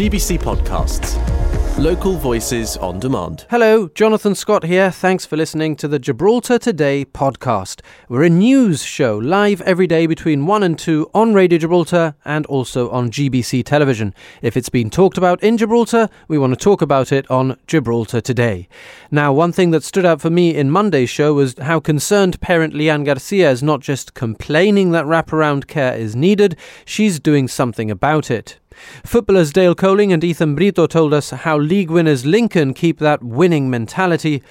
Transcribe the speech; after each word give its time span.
GBC 0.00 0.38
Podcasts. 0.38 1.18
Local 1.76 2.16
voices 2.16 2.78
on 2.78 2.98
demand. 3.00 3.44
Hello, 3.50 3.88
Jonathan 3.88 4.34
Scott 4.34 4.64
here. 4.64 4.90
Thanks 4.90 5.26
for 5.26 5.36
listening 5.36 5.76
to 5.76 5.86
the 5.86 5.98
Gibraltar 5.98 6.58
Today 6.58 7.04
podcast. 7.04 7.82
We're 8.08 8.22
a 8.22 8.30
news 8.30 8.82
show 8.82 9.18
live 9.18 9.60
every 9.60 9.86
day 9.86 10.06
between 10.06 10.46
1 10.46 10.62
and 10.62 10.78
2 10.78 11.10
on 11.12 11.34
Radio 11.34 11.58
Gibraltar 11.58 12.14
and 12.24 12.46
also 12.46 12.88
on 12.88 13.10
GBC 13.10 13.62
television. 13.62 14.14
If 14.40 14.56
it's 14.56 14.70
been 14.70 14.88
talked 14.88 15.18
about 15.18 15.42
in 15.42 15.58
Gibraltar, 15.58 16.08
we 16.28 16.38
want 16.38 16.54
to 16.54 16.64
talk 16.64 16.80
about 16.80 17.12
it 17.12 17.30
on 17.30 17.58
Gibraltar 17.66 18.22
Today. 18.22 18.68
Now, 19.10 19.34
one 19.34 19.52
thing 19.52 19.70
that 19.72 19.84
stood 19.84 20.06
out 20.06 20.22
for 20.22 20.30
me 20.30 20.56
in 20.56 20.70
Monday's 20.70 21.10
show 21.10 21.34
was 21.34 21.58
how 21.58 21.78
concerned 21.78 22.40
parent 22.40 22.72
Lianne 22.72 23.04
Garcia 23.04 23.50
is 23.50 23.62
not 23.62 23.80
just 23.80 24.14
complaining 24.14 24.92
that 24.92 25.04
wraparound 25.04 25.66
care 25.66 25.94
is 25.94 26.16
needed, 26.16 26.56
she's 26.86 27.20
doing 27.20 27.48
something 27.48 27.90
about 27.90 28.30
it. 28.30 28.59
Footballers 29.04 29.52
Dayle 29.52 29.74
Coeling 29.74 30.12
and 30.12 30.22
Ethan 30.22 30.56
Britto 30.56 30.88
told 30.88 31.12
us 31.12 31.30
how 31.30 31.58
league 31.58 31.90
winners 31.90 32.24
Lincoln 32.24 32.72
keep 32.74 32.98
that 32.98 33.22
winning 33.22 33.68
mentality. 33.68 34.42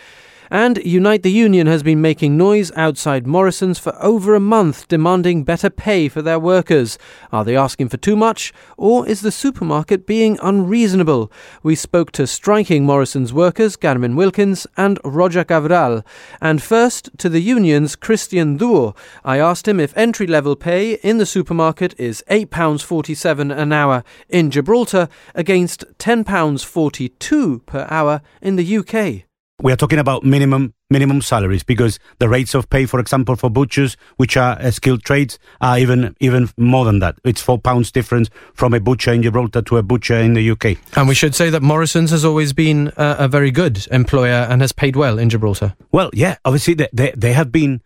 And 0.52 0.78
Unite 0.84 1.22
the 1.22 1.32
Union 1.32 1.68
has 1.68 1.84
been 1.84 2.02
making 2.02 2.36
noise 2.36 2.72
outside 2.76 3.28
Morrison's 3.28 3.78
for 3.78 3.96
over 4.04 4.34
a 4.34 4.40
month, 4.40 4.88
demanding 4.88 5.44
better 5.44 5.70
pay 5.70 6.10
for 6.10 6.24
their 6.24 6.40
workers. 6.40 6.98
Are 7.32 7.46
they 7.46 7.56
asking 7.56 7.90
for 7.90 7.98
too 7.98 8.16
much, 8.16 8.52
or 8.76 9.08
is 9.08 9.22
the 9.22 9.32
supermarket 9.32 10.08
being 10.08 10.40
unreasonable? 10.42 11.32
We 11.62 11.76
spoke 11.76 12.12
to 12.14 12.26
striking 12.26 12.84
Morrison's 12.84 13.32
workers, 13.32 13.76
Carmen 13.76 14.16
Wilkins 14.16 14.66
and 14.76 15.00
Roger 15.04 15.44
Cabral. 15.44 16.04
And 16.42 16.64
first, 16.64 17.12
to 17.20 17.30
the 17.30 17.42
union's 17.42 17.96
Christian 17.96 18.58
Duo. 18.58 18.96
I 19.24 19.38
asked 19.38 19.68
him 19.68 19.80
if 19.80 19.96
entry 19.96 20.26
level 20.26 20.56
pay 20.56 20.94
in 21.04 21.20
the 21.20 21.28
supermarket 21.28 21.94
is 22.00 22.24
£8.47 22.28 23.56
an 23.56 23.72
hour 23.72 24.04
in 24.30 24.50
Gibraltar 24.50 25.10
against 25.36 25.86
£10.42 26.00 27.66
per 27.68 27.86
hour 27.90 28.22
in 28.42 28.56
the 28.56 28.78
UK. 28.78 29.29
We 29.62 29.74
are 29.74 29.76
talking 29.76 30.00
about 30.00 30.24
minimum 30.24 30.74
minimum 30.90 31.22
salaries 31.22 31.64
because 31.64 32.00
the 32.20 32.30
rates 32.30 32.56
of 32.56 32.70
pay, 32.70 32.86
for 32.86 33.00
example, 33.00 33.36
for 33.36 33.50
butchers, 33.50 33.98
which 34.16 34.38
are 34.38 34.58
uh, 34.60 34.72
skilled 34.72 35.04
trades, 35.04 35.38
are 35.60 35.78
even 35.78 36.16
even 36.22 36.50
more 36.58 36.86
than 36.86 37.00
that. 37.00 37.18
It's 37.26 37.42
four 37.42 37.60
pounds 37.60 37.92
difference 37.92 38.30
from 38.54 38.74
a 38.74 38.80
butcher 38.80 39.12
in 39.12 39.22
Gibraltar 39.22 39.62
to 39.64 39.78
a 39.78 39.84
butcher 39.84 40.16
in 40.16 40.34
the 40.34 40.52
UK. 40.52 40.78
And 40.96 41.10
we 41.10 41.16
should 41.16 41.36
say 41.36 41.50
that 41.50 41.62
Morrison's 41.62 42.12
has 42.12 42.24
always 42.24 42.54
been 42.54 42.88
uh, 42.96 43.18
a 43.20 43.28
very 43.28 43.52
good 43.52 43.86
employer 43.92 44.48
and 44.50 44.62
has 44.62 44.72
paid 44.72 44.96
well 44.96 45.20
in 45.20 45.30
Gibraltar. 45.30 45.76
Well, 45.92 46.10
yeah, 46.14 46.38
obviously 46.46 46.76
they 46.76 46.88
they, 46.94 47.12
they 47.12 47.34
have 47.34 47.52
been. 47.52 47.82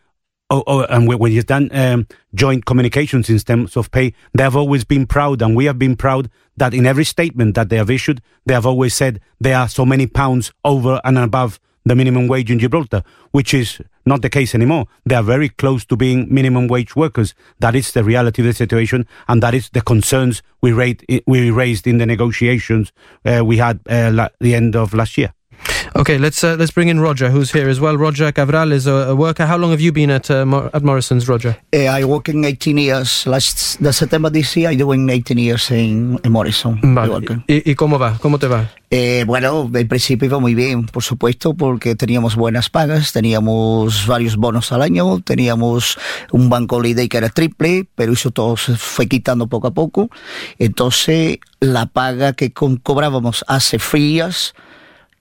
Oh, 0.54 0.64
oh, 0.68 0.84
and 0.84 1.08
when 1.08 1.32
you've 1.32 1.48
done 1.48 1.76
um, 1.76 2.06
joint 2.36 2.66
communications 2.66 3.28
in 3.28 3.40
terms 3.40 3.76
of 3.76 3.90
pay, 3.90 4.14
they 4.36 4.44
have 4.44 4.56
always 4.56 4.84
been 4.84 5.08
proud, 5.08 5.42
and 5.42 5.56
we 5.56 5.66
have 5.66 5.80
been 5.80 5.96
proud 5.96 6.30
that 6.58 6.76
in 6.76 6.86
every 6.86 7.06
statement 7.06 7.56
that 7.56 7.70
they 7.70 7.78
have 7.78 7.90
issued, 7.90 8.22
they 8.46 8.54
have 8.54 8.68
always 8.68 8.94
said 8.94 9.20
they 9.42 9.56
are 9.56 9.68
so 9.68 9.84
many 9.84 10.06
pounds 10.06 10.54
over 10.64 11.02
and 11.04 11.18
above 11.18 11.60
the 11.86 11.96
minimum 11.96 12.28
wage 12.28 12.52
in 12.52 12.60
Gibraltar, 12.60 13.02
which 13.32 13.52
is 13.52 13.82
not 14.06 14.22
the 14.22 14.30
case 14.30 14.54
anymore. 14.54 14.86
They 15.08 15.16
are 15.16 15.24
very 15.24 15.50
close 15.50 15.86
to 15.86 15.98
being 15.98 16.32
minimum 16.32 16.68
wage 16.68 16.96
workers. 16.96 17.34
That 17.58 17.76
is 17.76 17.92
the 17.92 18.04
reality 18.04 18.44
of 18.44 18.46
the 18.46 18.54
situation, 18.54 19.08
and 19.28 19.42
that 19.42 19.56
is 19.56 19.72
the 19.72 19.82
concerns 19.82 20.44
we, 20.62 20.72
rate, 20.72 21.04
we 21.26 21.50
raised 21.50 21.88
in 21.88 21.98
the 21.98 22.06
negotiations 22.06 22.92
uh, 23.26 23.44
we 23.44 23.58
had 23.58 23.80
uh, 23.90 24.12
la- 24.14 24.30
the 24.40 24.54
end 24.54 24.76
of 24.76 24.94
last 24.94 25.18
year. 25.18 25.34
Okay, 25.96 26.18
let's 26.18 26.44
uh, 26.44 26.56
let's 26.58 26.72
bring 26.72 26.90
in 26.90 27.00
Roger, 27.00 27.30
who's 27.30 27.52
here 27.52 27.70
as 27.70 27.80
well. 27.80 27.96
Roger 27.98 28.32
Cabral 28.32 28.72
is 28.72 28.88
a, 28.88 29.10
a 29.10 29.16
worker. 29.16 29.46
How 29.46 29.58
long 29.58 29.70
have 29.70 29.80
you 29.80 29.92
been 29.92 30.10
at 30.10 30.30
uh, 30.32 30.44
Mor- 30.44 30.72
at 30.74 30.82
Morrison's, 30.82 31.30
Roger? 31.30 31.56
Uh, 31.72 31.86
I 31.86 32.04
work 32.04 32.30
in 32.30 32.44
18 32.44 32.78
years. 32.80 33.28
Last 33.28 33.78
the 33.82 33.94
September 33.94 34.32
this 34.32 34.58
year, 34.58 34.72
I 34.72 34.76
doing 34.76 35.08
18 35.08 35.38
years 35.38 35.70
in, 35.70 36.20
in 36.24 36.32
Morrison. 36.32 36.80
Vale. 36.96 37.44
¿Y, 37.48 37.72
¿Y, 37.72 37.76
cómo 37.76 38.00
va? 38.00 38.18
¿Cómo 38.20 38.40
te 38.40 38.48
va? 38.48 38.72
Eh, 38.90 39.24
bueno, 39.28 39.70
en 39.72 39.88
principio 39.88 40.26
iba 40.26 40.40
muy 40.40 40.56
bien, 40.56 40.88
por 40.88 41.04
supuesto, 41.04 41.54
porque 41.54 41.96
teníamos 41.96 42.36
buenas 42.36 42.70
pagas, 42.70 43.12
teníamos 43.12 44.08
varios 44.08 44.36
bonos 44.36 44.72
al 44.72 44.82
año, 44.82 45.20
teníamos 45.22 46.00
un 46.32 46.50
banco 46.50 46.78
holiday 46.78 47.08
que 47.08 47.18
era 47.18 47.30
triple, 47.30 47.88
pero 47.96 48.14
eso 48.14 48.32
todo 48.32 48.58
se 48.58 48.76
fue 48.78 49.08
quitando 49.08 49.46
poco 49.46 49.68
a 49.68 49.74
poco. 49.74 50.10
Entonces, 50.58 51.38
la 51.60 51.86
paga 51.86 52.34
que 52.34 52.52
co 52.52 52.78
cobrábamos 52.82 53.46
hace 53.48 53.78
frías 53.78 54.56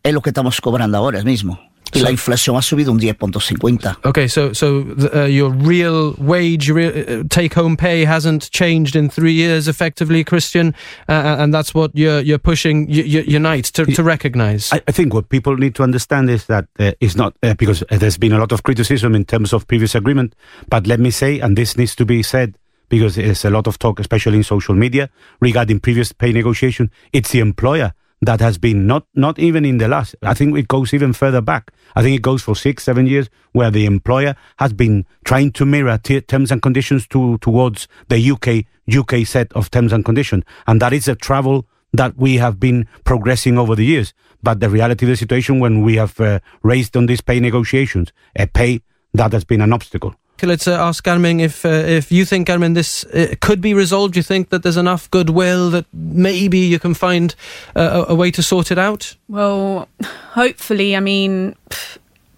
es 0.02 0.12
lo 0.12 0.20
que 0.20 0.30
estamos 0.30 0.60
cobrando 0.60 0.98
ahora 0.98 1.22
mismo. 1.22 1.58
Y 1.94 1.98
so, 1.98 2.04
la 2.04 2.10
inflación 2.10 2.56
ha 2.56 2.62
subido 2.62 2.90
un 2.90 2.98
10.50. 2.98 3.98
Okay, 4.04 4.26
so 4.26 4.54
so 4.54 4.86
uh, 5.14 5.26
your 5.26 5.50
real 5.50 6.14
wage, 6.16 6.66
your 6.66 6.76
real, 6.76 6.90
uh, 6.90 7.24
take-home 7.28 7.76
pay 7.76 8.06
hasn't 8.06 8.50
changed 8.50 8.96
in 8.96 9.10
three 9.10 9.34
years, 9.34 9.68
effectively, 9.68 10.24
Christian, 10.24 10.74
uh, 11.08 11.36
and 11.38 11.52
that's 11.52 11.74
what 11.74 11.90
you're 11.94 12.20
you're 12.20 12.38
pushing 12.38 12.88
Unite 12.88 13.64
to, 13.74 13.84
to 13.84 14.02
recognise. 14.02 14.72
I, 14.72 14.80
I, 14.88 14.92
think 14.92 15.12
what 15.12 15.28
people 15.28 15.54
need 15.56 15.74
to 15.74 15.82
understand 15.82 16.30
is 16.30 16.46
that 16.46 16.64
uh, 16.78 16.92
it's 17.00 17.14
not 17.14 17.34
uh, 17.42 17.52
because 17.54 17.84
there's 17.90 18.16
been 18.16 18.32
a 18.32 18.38
lot 18.38 18.52
of 18.52 18.62
criticism 18.62 19.14
in 19.14 19.26
terms 19.26 19.52
of 19.52 19.66
previous 19.66 19.94
agreement, 19.94 20.34
but 20.70 20.86
let 20.86 20.98
me 20.98 21.10
say, 21.10 21.40
and 21.40 21.58
this 21.58 21.76
needs 21.76 21.94
to 21.96 22.06
be 22.06 22.22
said 22.22 22.56
because 22.88 23.16
there's 23.16 23.44
a 23.44 23.50
lot 23.50 23.66
of 23.66 23.78
talk, 23.78 24.00
especially 24.00 24.38
in 24.38 24.44
social 24.44 24.74
media, 24.74 25.10
regarding 25.40 25.78
previous 25.78 26.12
pay 26.12 26.32
negotiation. 26.32 26.90
It's 27.12 27.32
the 27.32 27.40
employer 27.40 27.92
that 28.22 28.40
has 28.40 28.56
been 28.56 28.86
not 28.86 29.04
not 29.14 29.38
even 29.38 29.64
in 29.64 29.78
the 29.78 29.88
last. 29.88 30.14
I 30.22 30.32
think 30.32 30.56
it 30.56 30.68
goes 30.68 30.94
even 30.94 31.12
further 31.12 31.40
back. 31.40 31.72
I 31.94 32.02
think 32.02 32.16
it 32.16 32.22
goes 32.22 32.40
for 32.40 32.56
six, 32.56 32.84
seven 32.84 33.06
years, 33.06 33.28
where 33.50 33.70
the 33.70 33.84
employer 33.84 34.34
has 34.58 34.72
been 34.72 35.04
trying 35.24 35.52
to 35.52 35.66
mirror 35.66 35.98
t- 35.98 36.20
terms 36.20 36.50
and 36.50 36.62
conditions 36.62 37.06
to 37.08 37.36
towards 37.38 37.88
the 38.08 38.30
UK 38.30 38.64
UK 38.88 39.26
set 39.26 39.52
of 39.52 39.70
terms 39.70 39.92
and 39.92 40.04
conditions, 40.04 40.44
and 40.66 40.80
that 40.80 40.92
is 40.92 41.08
a 41.08 41.16
travel 41.16 41.66
that 41.92 42.16
we 42.16 42.36
have 42.36 42.58
been 42.58 42.86
progressing 43.04 43.58
over 43.58 43.74
the 43.74 43.84
years. 43.84 44.14
But 44.42 44.60
the 44.60 44.70
reality 44.70 45.04
of 45.04 45.10
the 45.10 45.16
situation, 45.16 45.60
when 45.60 45.82
we 45.82 45.96
have 45.96 46.18
uh, 46.18 46.40
raised 46.62 46.96
on 46.96 47.06
these 47.06 47.20
pay 47.20 47.38
negotiations, 47.38 48.12
a 48.34 48.46
pay 48.46 48.80
that 49.12 49.32
has 49.32 49.44
been 49.44 49.60
an 49.60 49.72
obstacle. 49.72 50.14
Let's 50.42 50.66
uh, 50.66 50.72
ask 50.72 51.04
Carmen 51.04 51.38
if 51.38 51.64
uh, 51.64 51.68
if 51.68 52.10
you 52.10 52.24
think 52.24 52.48
Carmen 52.48 52.74
this 52.74 53.04
uh, 53.04 53.34
could 53.40 53.60
be 53.60 53.74
resolved. 53.74 54.16
You 54.16 54.24
think 54.24 54.48
that 54.48 54.64
there's 54.64 54.76
enough 54.76 55.08
goodwill 55.10 55.70
that 55.70 55.86
maybe 55.92 56.58
you 56.58 56.80
can 56.80 56.94
find 56.94 57.34
a, 57.76 58.06
a, 58.08 58.14
way 58.14 58.32
to 58.32 58.42
sort 58.42 58.72
it 58.72 58.78
out? 58.78 59.16
Well, 59.28 59.88
hopefully. 60.32 60.96
I 60.96 61.00
mean, 61.00 61.54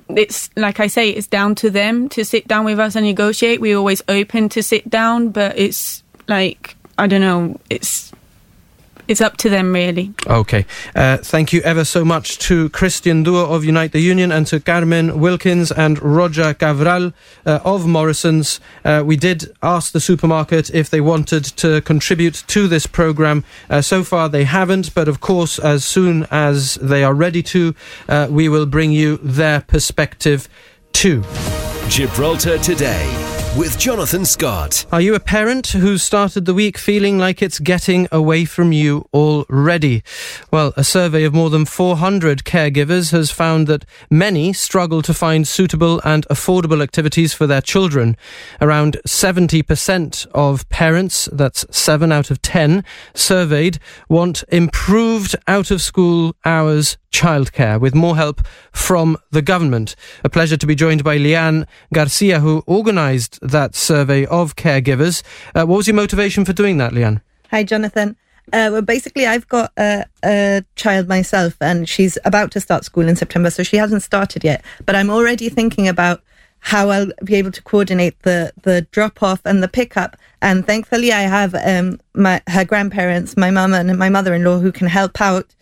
it's 0.09 0.50
like 0.54 0.81
I 0.81 0.88
say, 0.88 1.09
it's 1.10 1.27
down 1.27 1.54
to 1.56 1.71
them 1.71 2.10
to 2.10 2.27
sit 2.27 2.47
down 2.47 2.66
with 2.66 2.78
us 2.78 2.94
and 2.94 3.06
negotiate. 3.06 3.62
We're 3.62 3.78
always 3.78 4.03
open 4.06 4.50
to 4.50 4.62
sit 4.62 4.91
down, 4.91 5.31
but 5.31 5.59
it's 5.59 6.03
like 6.28 6.77
I 6.99 7.06
don't 7.06 7.22
know. 7.22 7.59
It's 7.71 8.03
it's 9.09 9.20
up 9.20 9.37
to 9.38 9.48
them, 9.48 9.72
really. 9.72 10.12
Okay. 10.26 10.66
Uh, 10.94 11.19
thank 11.19 11.53
you 11.53 11.60
ever 11.62 11.84
so 11.84 12.04
much 12.04 12.38
to 12.38 12.69
Christian 12.70 13.22
Duo 13.22 13.44
of 13.47 13.65
Unite 13.65 13.92
the 13.92 14.00
Union 14.00 14.32
and 14.32 14.47
to 14.47 14.60
Carmen 14.60 15.20
Wilkins 15.20 15.70
and 15.70 16.03
Roger 16.03 16.54
Cabral 16.54 17.12
uh, 17.47 17.60
of 17.65 17.87
Morrison's. 17.87 18.60
Uh, 18.84 19.03
we 19.04 19.16
did 19.16 19.53
ask 19.62 19.92
the 19.92 20.00
supermarket 20.00 20.70
if 20.75 20.91
they 20.91 21.00
wanted 21.00 21.44
to 21.44 21.81
contribute 21.82 22.44
to 22.48 22.69
this 22.69 22.87
programme. 22.87 23.44
Uh, 23.69 23.81
so 23.81 24.03
far, 24.03 24.28
they 24.28 24.44
haven't, 24.44 24.94
but 24.94 25.09
of 25.09 25.21
course, 25.21 25.59
as 25.59 25.84
soon 25.84 26.26
as 26.31 26.76
they 26.76 27.04
are 27.04 27.15
ready 27.15 27.42
to, 27.42 27.75
uh, 28.09 28.26
we 28.31 28.48
will 28.48 28.66
bring 28.66 28.92
you 28.92 29.19
their 29.19 29.60
perspective 29.60 30.48
too. 30.92 31.22
Gibraltar 31.88 32.59
Today 32.59 33.44
with 33.56 33.78
Jonathan 33.78 34.25
Scott. 34.25 34.84
Are 34.91 35.00
you 35.00 35.15
a 35.15 35.20
parent 35.20 35.69
who 35.69 35.97
started 35.97 36.44
the 36.44 36.54
week 36.54 36.76
feeling 36.76 37.19
like 37.19 37.41
it's 37.41 37.60
getting 37.60 38.09
away 38.10 38.44
from 38.44 38.72
you 38.72 39.09
already? 39.15 40.03
Well, 40.50 40.72
a 40.76 40.82
survey 40.82 41.22
of 41.22 41.34
more 41.34 41.50
than 41.50 41.65
400 41.65 42.42
caregivers 42.42 43.12
has 43.12 43.31
found 43.31 43.69
that 43.69 43.84
many 44.10 44.53
struggle 44.53 45.03
to 45.03 45.15
find 45.15 45.47
suitable 45.47 46.00
and 46.04 46.26
affordable 46.28 46.82
activities 46.82 47.32
for 47.32 47.47
their 47.47 47.62
children. 47.62 48.16
Around 48.60 48.97
70% 49.06 50.26
of 50.34 50.69
parents, 50.69 51.28
that's 51.32 51.65
7 51.71 52.10
out 52.10 52.32
of 52.32 52.42
10, 52.42 52.84
surveyed 53.15 53.78
want 54.09 54.42
improved 54.48 55.36
out 55.47 55.71
of 55.71 55.80
school 55.80 56.34
hours 56.45 56.97
childcare 57.15 57.80
with 57.80 57.95
more 57.95 58.16
help 58.16 58.45
from 58.72 59.16
the 59.30 59.41
government. 59.41 59.95
A 60.24 60.28
pleasure 60.28 60.56
to 60.56 60.66
be 60.66 60.74
joined 60.74 61.04
by 61.04 61.16
Lianne 61.16 61.65
Garcia, 61.92 62.41
who 62.41 62.65
organised 62.66 63.39
that 63.44 63.74
survey 63.74 64.26
of 64.26 64.56
caregivers. 64.56 65.22
Uh, 65.54 65.64
what 65.64 65.76
was 65.76 65.86
your 65.86 65.94
motivation 65.94 66.44
for 66.44 66.52
doing 66.52 66.78
that, 66.78 66.92
Lianne? 66.92 67.20
Hi, 67.50 67.62
Jonathan. 67.62 68.16
Uh, 68.52 68.68
well, 68.72 68.82
basically, 68.82 69.26
I've 69.26 69.48
got 69.48 69.72
a, 69.78 70.04
a, 70.24 70.64
child 70.76 71.08
myself, 71.08 71.56
and 71.60 71.88
she's 71.88 72.18
about 72.24 72.50
to 72.52 72.60
start 72.60 72.84
school 72.84 73.08
in 73.08 73.16
September, 73.16 73.50
so 73.50 73.62
she 73.62 73.76
hasn't 73.76 74.02
started 74.02 74.44
yet. 74.44 74.62
But 74.84 74.96
I'm 74.96 75.08
already 75.08 75.48
thinking 75.48 75.88
about 75.88 76.22
how 76.58 76.88
I'll 76.91 77.10
be 77.22 77.34
able 77.36 77.52
to 77.52 77.62
coordinate 77.62 78.20
the 78.22 78.52
the 78.62 78.82
drop 78.91 79.22
off 79.22 79.41
and 79.44 79.62
the 79.62 79.68
pickup. 79.68 80.16
And 80.42 80.66
thankfully, 80.66 81.12
I 81.12 81.22
have 81.22 81.54
um, 81.54 82.00
my 82.14 82.42
her 82.48 82.64
grandparents, 82.64 83.36
my 83.36 83.50
mum 83.50 83.72
and 83.72 83.98
my 83.98 84.10
mother 84.10 84.34
in 84.34 84.44
law, 84.44 84.58
who 84.58 84.72
can 84.72 84.88
help 84.88 85.20
out 85.20 85.54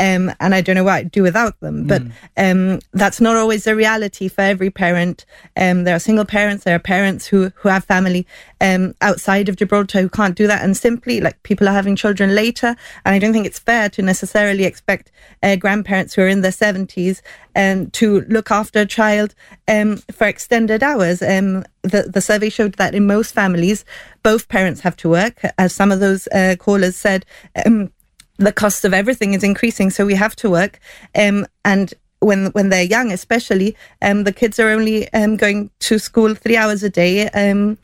Um, 0.00 0.32
and 0.40 0.54
I 0.54 0.60
don't 0.60 0.76
know 0.76 0.84
what 0.84 0.94
I'd 0.94 1.10
do 1.10 1.22
without 1.22 1.58
them. 1.60 1.86
But 1.86 2.02
um, 2.36 2.78
that's 2.92 3.20
not 3.20 3.36
always 3.36 3.66
a 3.66 3.74
reality 3.74 4.28
for 4.28 4.42
every 4.42 4.70
parent. 4.70 5.24
Um, 5.56 5.84
there 5.84 5.96
are 5.96 6.00
single 6.00 6.24
parents, 6.24 6.64
there 6.64 6.76
are 6.76 6.80
parents 6.80 7.26
who, 7.26 7.50
who 7.56 7.68
have 7.68 7.84
family 7.84 8.26
um, 8.60 8.94
outside 9.00 9.48
of 9.48 9.56
Gibraltar 9.56 10.00
who 10.00 10.08
can't 10.08 10.36
do 10.36 10.46
that. 10.46 10.62
And 10.62 10.76
simply, 10.76 11.20
like, 11.20 11.42
people 11.42 11.68
are 11.68 11.72
having 11.72 11.96
children 11.96 12.34
later. 12.34 12.76
And 13.04 13.14
I 13.14 13.18
don't 13.18 13.32
think 13.32 13.46
it's 13.46 13.58
fair 13.58 13.88
to 13.90 14.02
necessarily 14.02 14.64
expect 14.64 15.10
uh, 15.42 15.56
grandparents 15.56 16.14
who 16.14 16.22
are 16.22 16.28
in 16.28 16.42
their 16.42 16.52
70s 16.52 17.20
um, 17.56 17.90
to 17.90 18.20
look 18.28 18.50
after 18.50 18.80
a 18.80 18.86
child 18.86 19.34
um, 19.66 19.96
for 20.12 20.26
extended 20.26 20.82
hours. 20.82 21.22
Um, 21.22 21.64
the, 21.82 22.02
the 22.02 22.20
survey 22.20 22.50
showed 22.50 22.74
that 22.74 22.94
in 22.94 23.06
most 23.06 23.34
families, 23.34 23.84
both 24.22 24.48
parents 24.48 24.80
have 24.82 24.96
to 24.98 25.08
work. 25.08 25.40
As 25.58 25.74
some 25.74 25.90
of 25.90 26.00
those 26.00 26.28
uh, 26.28 26.56
callers 26.58 26.96
said, 26.96 27.24
um, 27.66 27.90
the 28.38 28.52
cost 28.52 28.84
of 28.84 28.94
everything 28.94 29.34
is 29.34 29.44
increasing, 29.44 29.90
so 29.90 30.06
we 30.06 30.14
have 30.14 30.34
to 30.36 30.50
work. 30.50 30.80
Um, 31.14 31.46
and 31.64 31.92
when 32.20 32.46
when 32.46 32.70
they're 32.70 32.82
young, 32.82 33.12
especially, 33.12 33.76
um, 34.02 34.24
the 34.24 34.32
kids 34.32 34.58
are 34.58 34.70
only 34.70 35.12
um, 35.12 35.36
going 35.36 35.70
to 35.80 35.98
school 35.98 36.34
three 36.34 36.56
hours 36.56 36.82
a 36.82 36.90
day. 36.90 37.28
Um, 37.30 37.78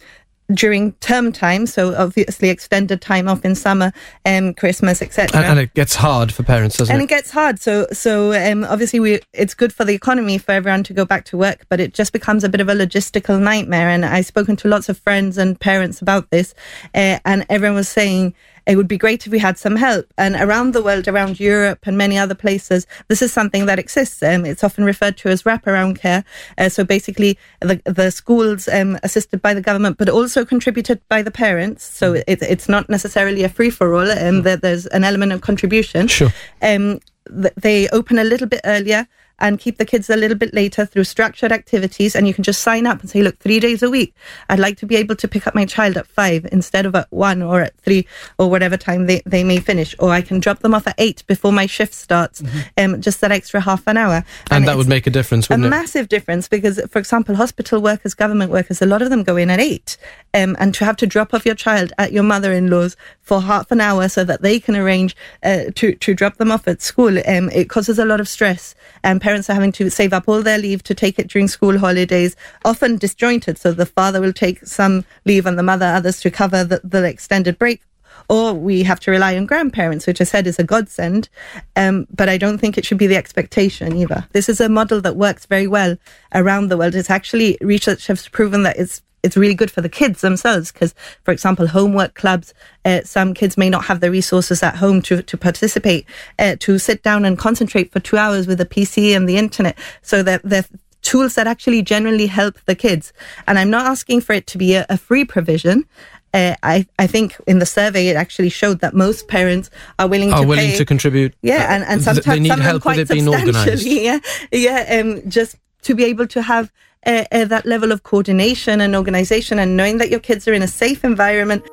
during 0.53 0.93
term 0.95 1.33
time, 1.33 1.67
so 1.67 1.95
obviously 1.95 2.51
extended 2.51 3.01
time 3.01 3.29
off 3.29 3.47
in 3.47 3.55
summer, 3.55 3.93
um, 4.27 4.53
Christmas, 4.53 5.01
etc. 5.01 5.41
And, 5.41 5.47
and 5.53 5.59
it 5.59 5.73
gets 5.73 5.95
hard 5.95 6.33
for 6.33 6.43
parents, 6.43 6.77
doesn't 6.77 6.93
and 6.93 7.01
it? 7.01 7.05
And 7.05 7.11
it 7.11 7.15
gets 7.15 7.31
hard. 7.31 7.61
So, 7.61 7.87
so 7.93 8.35
um, 8.35 8.65
obviously, 8.65 9.01
we 9.01 9.21
it's 9.33 9.55
good 9.55 9.73
for 9.73 9.85
the 9.85 9.95
economy 9.95 10.37
for 10.37 10.53
everyone 10.53 10.83
to 10.85 10.93
go 10.93 11.07
back 11.07 11.25
to 11.27 11.39
work, 11.39 11.65
but 11.71 11.81
it 11.81 11.95
just 11.95 12.13
becomes 12.13 12.45
a 12.45 12.51
bit 12.51 12.61
of 12.61 12.69
a 12.69 12.75
logistical 12.75 13.41
nightmare. 13.41 13.89
And 13.89 14.05
I've 14.05 14.27
spoken 14.27 14.55
to 14.57 14.69
lots 14.69 14.91
of 14.91 14.99
friends 14.99 15.39
and 15.39 15.59
parents 15.59 16.03
about 16.03 16.31
this, 16.31 16.55
uh, 16.95 17.21
and 17.25 17.47
everyone 17.49 17.77
was 17.77 17.89
saying 17.89 18.35
it 18.67 18.77
would 18.77 18.89
be 18.89 18.99
great 18.99 19.27
if 19.27 19.33
we 19.33 19.39
had 19.39 19.59
some 19.59 19.77
help. 19.77 20.13
And 20.17 20.37
around 20.37 20.73
the 20.73 20.83
world, 20.83 21.09
around 21.09 21.41
Europe 21.41 21.87
and 21.87 21.99
many 21.99 22.17
other 22.19 22.35
places, 22.35 22.87
this 23.09 23.23
is 23.23 23.33
something 23.33 23.67
that 23.67 23.79
exists. 23.79 24.23
Um, 24.23 24.45
it's 24.47 24.65
often 24.65 24.85
referred 24.85 25.17
to 25.19 25.29
as 25.29 25.43
wraparound 25.43 25.99
care. 26.01 26.25
Uh, 26.59 26.69
so 26.69 26.85
basically, 26.85 27.39
the 27.61 27.81
the 27.85 28.11
schools 28.11 28.69
um, 28.69 28.99
assisted 29.03 29.43
by 29.43 29.55
the 29.55 29.61
government, 29.61 29.99
but 29.99 30.09
also 30.09 30.45
contributed 30.45 31.01
by 31.09 31.23
the 31.23 31.31
parents. 31.31 31.85
So 31.85 32.15
it, 32.15 32.43
it's 32.43 32.69
not 32.69 32.89
necessarily 32.89 33.45
a 33.45 33.49
free 33.49 33.71
for 33.71 33.95
all. 33.95 34.11
Um, 34.11 34.43
there, 34.43 34.57
there's 34.57 34.87
an 34.87 35.05
element 35.05 35.33
of 35.33 35.41
contribution. 35.41 36.09
Sure. 36.09 36.33
Um, 36.63 37.01
th- 37.27 37.55
they 37.57 37.89
open 37.89 38.19
a 38.19 38.25
little 38.25 38.47
bit 38.47 38.61
earlier 38.65 39.07
and 39.39 39.59
keep 39.59 39.79
the 39.79 39.85
kids 39.85 40.09
a 40.09 40.17
little 40.17 40.37
bit 40.37 40.55
later 40.55 40.87
through 40.87 41.05
structured 41.05 41.53
activities. 41.53 42.15
And 42.15 42.27
you 42.27 42.35
can 42.35 42.45
just 42.45 42.63
sign 42.63 42.87
up 42.87 43.01
and 43.01 43.11
say, 43.11 43.23
look, 43.23 43.39
three 43.39 43.61
days 43.61 43.83
a 43.83 43.91
week, 43.91 44.15
I'd 44.49 44.59
like 44.59 44.77
to 44.79 44.87
be 44.87 44.97
able 44.97 45.17
to 45.17 45.29
pick 45.29 45.47
up 45.47 45.55
my 45.55 45.67
child 45.67 45.97
at 45.97 46.07
five 46.07 46.47
instead 46.53 46.87
of 46.87 46.95
at 46.95 47.11
one 47.11 47.43
or 47.43 47.61
at 47.61 47.77
three 47.79 48.07
or 48.39 48.49
whatever 48.49 48.77
time 48.77 49.07
they, 49.07 49.23
they 49.27 49.45
may 49.45 49.59
finish. 49.59 49.95
Or 49.99 50.11
I 50.11 50.23
can 50.23 50.41
drop 50.41 50.61
them 50.61 50.75
off 50.75 50.87
at 50.87 50.95
eight 50.99 51.25
before 51.27 51.53
my 51.53 51.67
shift 51.67 51.95
starts, 51.95 52.43
um, 52.79 53.01
just 53.01 53.21
that 53.21 53.33
extra 53.33 53.61
half 53.61 53.87
an 53.87 53.97
hour. 53.97 54.21
Mm-hmm. 54.21 54.55
And, 54.55 54.69
that 54.69 54.77
would 54.77 54.89
make 54.89 55.07
a 55.07 55.11
difference, 55.11 55.49
a 55.51 55.55
wouldn't 55.55 55.67
it? 55.67 55.71
massive 55.71 56.09
difference 56.09 56.49
because, 56.49 56.81
for 56.91 56.99
example, 56.99 57.35
hospital 57.35 57.81
workers, 57.81 58.15
government 58.15 58.51
workers, 58.51 58.81
a 58.81 58.87
lot 58.87 59.03
of 59.03 59.11
them 59.11 59.23
go 59.23 59.37
in 59.37 59.51
at 59.51 59.61
eight. 59.61 59.97
Um, 60.33 60.57
and 60.59 60.75
to 60.75 60.85
have 60.85 60.97
to 60.97 61.07
drop 61.07 61.35
off 61.35 61.47
your 61.47 61.55
child 61.55 61.93
at 61.99 62.13
your 62.13 62.23
mother 62.23 62.53
in 62.53 62.71
law's 62.71 62.97
for 63.21 63.41
half 63.41 63.71
an 63.71 63.81
hour 63.81 64.09
so 64.09 64.25
that 64.25 64.43
they 64.43 64.61
can 64.61 64.77
arrange 64.77 65.17
uh, 65.43 65.65
to, 65.75 65.95
to 65.95 66.15
drop 66.15 66.37
them 66.37 66.51
off 66.51 66.69
at 66.69 66.83
school, 66.83 67.19
um, 67.27 67.51
it 67.51 67.69
causes 67.71 67.99
a 67.99 68.05
lot 68.05 68.21
of 68.21 68.29
stress. 68.29 68.75
And 69.03 69.21
parents 69.25 69.49
are 69.49 69.55
having 69.55 69.73
to 69.73 69.89
save 69.89 70.13
up 70.13 70.29
all 70.29 70.43
their 70.43 70.59
leave 70.59 70.83
to 70.83 70.95
take 70.95 71.19
it 71.19 71.29
during 71.29 71.49
school 71.49 71.79
holidays, 71.79 72.37
often 72.63 72.99
disjointed. 72.99 73.57
So 73.57 73.73
the 73.73 73.87
father 73.87 74.21
will 74.21 74.35
take 74.35 74.59
some 74.67 75.07
leave 75.25 75.47
and 75.47 75.59
the 75.59 75.63
mother 75.63 75.87
others 75.87 76.21
to 76.21 76.31
cover 76.31 76.63
the, 76.63 76.83
the 76.85 77.03
extended 77.05 77.59
break 77.59 77.81
or 78.29 78.55
we 78.55 78.83
have 78.83 79.01
to 79.01 79.11
rely 79.11 79.37
on 79.37 79.47
grandparents, 79.47 80.07
which 80.07 80.21
I 80.21 80.25
said 80.25 80.47
is 80.47 80.59
a 80.59 80.65
godsend. 80.65 81.29
Um, 81.77 82.07
but 82.11 82.29
I 82.29 82.39
don't 82.39 82.59
think 82.59 82.77
it 82.77 82.85
should 82.85 82.99
be 82.99 83.07
the 83.07 83.17
expectation 83.17 83.97
either. 83.97 84.27
This 84.33 84.49
is 84.49 84.61
a 84.61 84.69
model 84.69 85.01
that 85.01 85.17
works 85.17 85.47
very 85.47 85.67
well 85.67 85.97
around 86.35 86.69
the 86.69 86.77
world. 86.77 86.95
It's 86.95 87.11
actually 87.11 87.59
research 87.61 88.07
has 88.07 88.29
proven 88.29 88.63
that 88.63 88.79
it's 88.79 89.03
it's 89.25 89.37
really 89.37 89.55
good 89.55 89.71
for 89.71 89.81
the 89.81 89.89
kids 89.89 90.21
themselves 90.21 90.71
because, 90.71 90.95
for 91.25 91.33
example, 91.33 91.67
homework 91.67 92.15
clubs. 92.15 92.55
Uh, 92.85 93.01
some 93.03 93.35
kids 93.35 93.57
may 93.57 93.71
not 93.71 93.85
have 93.87 94.01
the 94.01 94.11
resources 94.11 94.63
at 94.63 94.77
home 94.77 95.01
to 95.03 95.23
to 95.23 95.37
participate, 95.37 96.07
uh, 96.39 96.57
to 96.61 96.79
sit 96.79 97.03
down 97.03 97.25
and 97.25 97.39
concentrate 97.39 97.91
for 97.91 98.01
two 98.01 98.17
hours 98.17 98.47
with 98.47 98.61
a 98.61 98.67
PC 98.67 99.17
and 99.17 99.29
the 99.29 99.39
internet. 99.39 99.77
So 100.03 100.23
that 100.23 100.43
they're 100.45 100.67
tools 101.03 101.35
that 101.35 101.47
actually 101.47 101.83
generally 101.83 102.27
help 102.27 102.59
the 102.65 102.75
kids. 102.75 103.13
And 103.47 103.59
I'm 103.59 103.71
not 103.71 103.87
asking 103.87 104.23
for 104.23 104.33
it 104.33 104.47
to 104.49 104.59
be 104.59 104.75
a, 104.75 104.87
a 104.89 104.97
free 104.97 105.25
provision. 105.25 105.85
Uh, 106.33 106.57
I, 106.65 106.87
I 106.99 107.07
think 107.07 107.37
in 107.47 107.61
the 107.61 107.67
survey 107.67 108.09
it 108.09 108.17
actually 108.17 108.49
showed 108.49 108.81
that 108.81 108.93
most 108.95 109.29
parents 109.29 109.71
are 110.01 110.09
willing 110.09 110.33
Are 110.33 110.43
to 110.43 110.49
willing 110.49 110.71
pay. 110.71 110.77
to 110.79 110.85
contribute. 110.85 111.33
Yeah, 111.43 111.73
and, 111.73 111.85
and 111.85 112.03
sometimes 112.03 112.27
they 112.27 112.41
need 112.41 112.49
some 112.49 112.59
of 112.59 112.65
them 112.65 112.71
help 112.71 112.75
with 112.75 112.83
quite 112.83 112.99
it 112.99 113.09
being 113.09 113.29
organised. 113.29 113.87
Yeah, 113.87 114.19
yeah, 114.51 115.01
um, 115.01 115.29
just 115.31 115.57
to 115.83 115.95
be 115.95 116.05
able 116.05 116.27
to 116.27 116.43
have 116.43 116.73
uh, 117.07 117.25
uh, 117.33 117.45
that 117.45 117.67
level 117.67 117.93
of 117.93 118.03
coordination 118.03 118.81
and 118.81 118.95
organisation, 118.97 119.59
and 119.59 119.77
knowing 119.77 119.99
that 119.99 120.11
your 120.11 120.21
kids 120.21 120.47
are 120.49 120.55
in 120.55 120.63
a 120.63 120.69
safe 120.69 121.05
environment. 121.05 121.65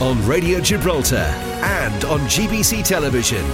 On 0.00 0.24
Radio 0.26 0.60
Gibraltar 0.60 1.16
and 1.16 2.04
on 2.04 2.20
GBC 2.20 2.84
Television. 2.84 3.44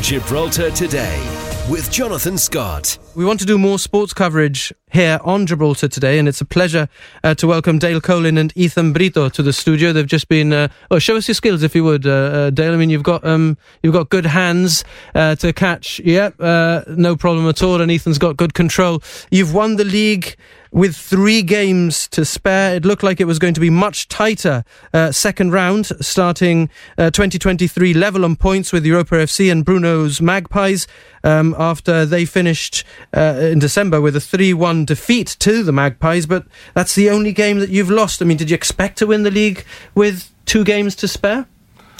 Gibraltar 0.00 0.70
Today 0.70 1.20
with 1.68 1.90
Jonathan 1.90 2.38
Scott. 2.38 2.98
We 3.14 3.24
want 3.24 3.38
to 3.40 3.46
do 3.46 3.58
more 3.58 3.78
sports 3.78 4.12
coverage 4.12 4.72
here 4.92 5.20
on 5.24 5.46
Gibraltar 5.46 5.88
today, 5.88 6.18
and 6.18 6.28
it's 6.28 6.40
a 6.40 6.44
pleasure 6.44 6.88
uh, 7.24 7.34
to 7.34 7.46
welcome 7.46 7.78
Dayle 7.78 8.00
Coeling 8.00 8.38
and 8.38 8.52
Ethan 8.56 8.92
Britto 8.92 9.30
to 9.32 9.42
the 9.42 9.52
studio. 9.52 9.92
They've 9.92 10.06
just 10.06 10.28
been. 10.28 10.52
Uh, 10.52 10.68
oh, 10.90 10.98
show 10.98 11.16
us 11.16 11.28
your 11.28 11.34
skills 11.34 11.62
if 11.62 11.74
you 11.74 11.84
would, 11.84 12.06
uh, 12.06 12.10
uh, 12.10 12.50
Dayle. 12.50 12.74
I 12.74 12.76
mean, 12.76 12.90
you've 12.90 13.02
got 13.02 13.24
um, 13.24 13.56
you've 13.82 13.94
got 13.94 14.10
good 14.10 14.26
hands 14.26 14.84
uh, 15.14 15.34
to 15.36 15.52
catch. 15.52 16.00
Yep, 16.00 16.40
uh, 16.40 16.82
no 16.88 17.16
problem 17.16 17.48
at 17.48 17.62
all. 17.62 17.80
And 17.80 17.90
Ethan's 17.90 18.18
got 18.18 18.36
good 18.36 18.54
control. 18.54 19.02
You've 19.30 19.54
won 19.54 19.76
the 19.76 19.84
league 19.84 20.36
with 20.72 20.96
three 20.96 21.42
games 21.42 22.06
to 22.08 22.24
spare. 22.24 22.76
It 22.76 22.84
looked 22.84 23.02
like 23.02 23.20
it 23.20 23.24
was 23.24 23.38
going 23.38 23.54
to 23.54 23.60
be 23.60 23.70
much 23.70 24.08
tighter. 24.08 24.64
Uh, 24.92 25.10
second 25.12 25.52
round, 25.52 25.86
starting 26.00 26.70
uh, 26.96 27.10
2023 27.10 27.94
level 27.94 28.24
on 28.24 28.36
points 28.36 28.72
with 28.72 28.86
Europa 28.86 29.16
FC 29.16 29.50
and 29.50 29.64
Bruno's 29.64 30.20
Magpies 30.20 30.86
um, 31.24 31.54
after 31.58 32.06
they 32.06 32.24
finished 32.24 32.84
uh, 33.16 33.38
in 33.40 33.58
December 33.58 34.00
with 34.00 34.14
a 34.14 34.20
3 34.20 34.54
1 34.54 34.79
defeat 34.84 35.36
to 35.40 35.62
the 35.62 35.72
Magpies. 35.72 36.26
But 36.26 36.44
that's 36.74 36.94
the 36.94 37.10
only 37.10 37.32
game 37.32 37.58
that 37.60 37.70
you've 37.70 37.90
lost. 37.90 38.20
I 38.22 38.24
mean, 38.24 38.36
did 38.36 38.50
you 38.50 38.54
expect 38.54 38.98
to 38.98 39.06
win 39.06 39.22
the 39.22 39.30
league 39.30 39.64
with 39.94 40.30
two 40.46 40.64
games 40.64 40.94
to 40.96 41.08
spare? 41.08 41.46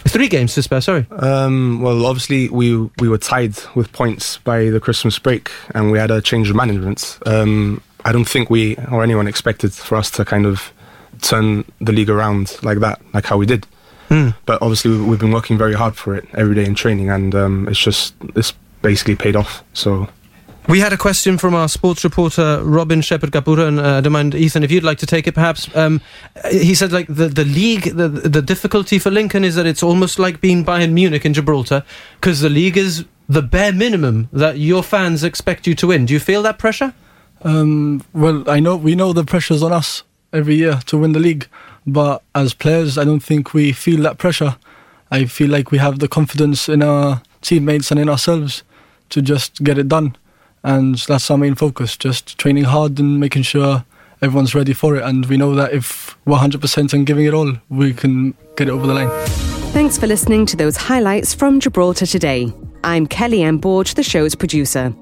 Three 0.08 0.28
games 0.28 0.54
to 0.54 0.62
spare, 0.62 0.80
sorry. 0.80 1.06
Um, 1.10 1.82
well, 1.82 2.06
obviously 2.06 2.48
we 2.48 2.74
we 2.98 3.08
were 3.08 3.18
tied 3.18 3.54
with 3.74 3.92
points 3.92 4.38
by 4.38 4.70
the 4.70 4.80
Christmas 4.80 5.18
break, 5.18 5.50
and 5.74 5.90
we 5.92 5.98
had 5.98 6.10
a 6.10 6.22
change 6.22 6.48
of 6.48 6.56
management. 6.56 7.18
Um, 7.26 7.82
I 8.04 8.12
don't 8.12 8.24
think 8.28 8.48
we 8.48 8.76
or 8.90 9.02
anyone 9.02 9.28
expected 9.28 9.74
for 9.74 9.96
us 9.96 10.10
to 10.12 10.24
kind 10.24 10.46
of 10.46 10.72
turn 11.20 11.64
the 11.82 11.92
league 11.92 12.08
around 12.08 12.56
like 12.62 12.78
that, 12.78 13.02
like 13.12 13.26
how 13.26 13.36
we 13.36 13.44
did. 13.44 13.66
Hmm. 14.08 14.30
But 14.46 14.62
obviously 14.62 14.90
we- 14.90 15.04
we've 15.04 15.20
been 15.20 15.32
working 15.32 15.58
very 15.58 15.74
hard 15.74 15.94
for 15.96 16.14
it 16.14 16.26
every 16.32 16.54
day 16.54 16.64
in 16.64 16.74
training, 16.74 17.10
and 17.10 17.34
um, 17.34 17.68
it's 17.68 17.78
just 17.78 18.14
it's 18.34 18.54
basically 18.80 19.16
paid 19.16 19.36
off. 19.36 19.62
So 19.74 20.08
We 20.68 20.78
had 20.78 20.92
a 20.92 20.96
question 20.96 21.36
from 21.36 21.54
our 21.54 21.68
sports 21.68 22.04
reporter 22.04 22.62
Robin 22.62 23.00
Shepherd 23.00 23.32
Kapura, 23.32 23.66
and 23.66 23.80
uh, 23.80 23.96
I 23.96 24.00
don't 24.02 24.12
mind 24.12 24.34
Ethan 24.34 24.62
if 24.62 24.70
you'd 24.70 24.84
like 24.84 24.98
to 24.98 25.06
take 25.06 25.26
it. 25.26 25.34
Perhaps 25.34 25.74
um, 25.74 26.00
he 26.50 26.74
said 26.74 26.92
like 26.92 27.08
the 27.08 27.28
the 27.28 27.44
league, 27.44 27.84
the 27.96 28.08
the 28.08 28.42
difficulty 28.42 28.98
for 28.98 29.10
Lincoln 29.10 29.42
is 29.42 29.56
that 29.56 29.66
it's 29.66 29.82
almost 29.82 30.18
like 30.18 30.40
being 30.40 30.64
Bayern 30.64 30.92
Munich 30.92 31.24
in 31.24 31.34
Gibraltar 31.34 31.82
because 32.20 32.40
the 32.40 32.50
league 32.50 32.76
is 32.76 33.04
the 33.28 33.42
bare 33.42 33.72
minimum 33.72 34.28
that 34.32 34.58
your 34.58 34.82
fans 34.82 35.24
expect 35.24 35.66
you 35.66 35.74
to 35.74 35.88
win. 35.88 36.06
Do 36.06 36.14
you 36.14 36.20
feel 36.20 36.42
that 36.42 36.58
pressure? 36.58 36.94
Um, 37.42 38.04
well, 38.12 38.48
I 38.48 38.60
know 38.60 38.76
we 38.76 38.94
know 38.94 39.12
the 39.12 39.24
pressure's 39.24 39.62
on 39.62 39.72
us 39.72 40.04
every 40.32 40.56
year 40.56 40.80
to 40.86 40.98
win 40.98 41.12
the 41.12 41.20
league, 41.20 41.48
but 41.86 42.22
as 42.34 42.54
players, 42.54 42.96
I 42.98 43.04
don't 43.04 43.20
think 43.20 43.54
we 43.54 43.72
feel 43.72 44.02
that 44.02 44.18
pressure. 44.18 44.56
I 45.10 45.24
feel 45.24 45.50
like 45.50 45.72
we 45.72 45.78
have 45.78 45.98
the 45.98 46.06
confidence 46.06 46.68
in 46.68 46.82
our 46.82 47.22
teammates 47.40 47.90
and 47.90 47.98
in 47.98 48.08
ourselves 48.08 48.62
to 49.08 49.20
just 49.20 49.64
get 49.64 49.78
it 49.78 49.88
done, 49.88 50.16
and 50.62 50.96
that's 50.96 51.30
our 51.30 51.38
main 51.38 51.54
focus: 51.54 51.96
just 51.96 52.38
training 52.38 52.64
hard 52.64 52.98
and 52.98 53.20
making 53.20 53.42
sure 53.42 53.84
everyone's 54.22 54.54
ready 54.54 54.72
for 54.72 54.96
it. 54.96 55.02
And 55.02 55.26
we 55.26 55.36
know 55.36 55.54
that 55.54 55.72
if 55.72 56.16
we're 56.26 56.38
100% 56.38 56.92
and 56.92 57.06
giving 57.06 57.24
it 57.24 57.34
all, 57.34 57.54
we 57.68 57.92
can 57.94 58.34
get 58.56 58.68
it 58.68 58.70
over 58.70 58.86
the 58.86 58.94
line. 58.94 59.10
Thanks 59.72 59.96
for 59.96 60.06
listening 60.06 60.46
to 60.46 60.56
those 60.56 60.76
highlights 60.76 61.32
from 61.32 61.60
Gibraltar 61.60 62.06
today. 62.06 62.52
I'm 62.84 63.06
Kelly 63.06 63.42
M. 63.42 63.60
Borge, 63.60 63.94
the 63.94 64.02
show's 64.02 64.34
producer. 64.34 64.94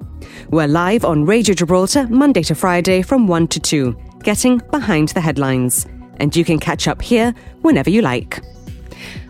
We're 0.50 0.66
live 0.66 1.04
on 1.04 1.24
Radio 1.24 1.54
Gibraltar 1.54 2.06
Monday 2.08 2.42
to 2.44 2.54
Friday 2.54 3.02
from 3.02 3.26
1 3.26 3.48
to 3.48 3.60
2, 3.60 3.96
getting 4.22 4.58
behind 4.70 5.08
the 5.08 5.20
headlines. 5.20 5.86
And 6.18 6.34
you 6.34 6.44
can 6.44 6.58
catch 6.58 6.88
up 6.88 7.00
here 7.00 7.34
whenever 7.62 7.90
you 7.90 8.02
like. 8.02 8.40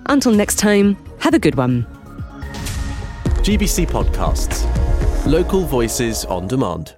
Until 0.06 0.32
next 0.32 0.56
time, 0.56 0.96
have 1.20 1.34
a 1.34 1.38
good 1.38 1.54
one. 1.54 1.86
GBC 3.42 3.86
Podcasts. 3.86 4.77
Local 5.28 5.66
voices 5.66 6.24
on 6.24 6.46
demand. 6.46 6.97